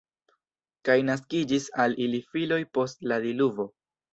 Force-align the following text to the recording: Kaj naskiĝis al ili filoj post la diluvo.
Kaj 0.89 0.95
naskiĝis 1.09 1.67
al 1.85 1.95
ili 2.07 2.23
filoj 2.33 2.61
post 2.79 3.07
la 3.13 3.21
diluvo. 3.29 3.69